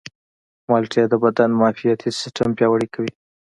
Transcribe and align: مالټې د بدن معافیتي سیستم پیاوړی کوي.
مالټې 0.69 1.03
د 1.09 1.13
بدن 1.23 1.49
معافیتي 1.59 2.09
سیستم 2.19 2.49
پیاوړی 2.57 2.87
کوي. 2.93 3.11